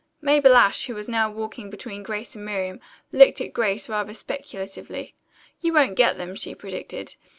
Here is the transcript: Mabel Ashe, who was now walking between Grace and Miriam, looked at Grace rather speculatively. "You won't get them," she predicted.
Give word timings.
Mabel 0.19 0.55
Ashe, 0.55 0.87
who 0.87 0.95
was 0.95 1.07
now 1.07 1.29
walking 1.29 1.69
between 1.69 2.01
Grace 2.01 2.35
and 2.35 2.43
Miriam, 2.43 2.79
looked 3.11 3.39
at 3.39 3.53
Grace 3.53 3.87
rather 3.87 4.15
speculatively. 4.15 5.13
"You 5.59 5.73
won't 5.73 5.93
get 5.95 6.17
them," 6.17 6.35
she 6.35 6.55
predicted. 6.55 7.15